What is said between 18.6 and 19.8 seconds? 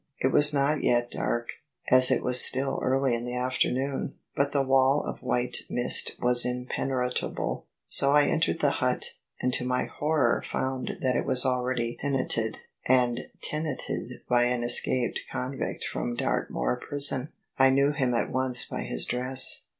by his dress."